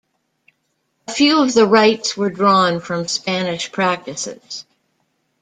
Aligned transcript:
A 1.07 1.11
few 1.13 1.43
of 1.43 1.53
the 1.53 1.67
rights 1.67 2.17
were 2.17 2.31
drawn 2.31 2.79
from 2.79 3.07
Spanish 3.07 3.71
practices. 3.71 4.65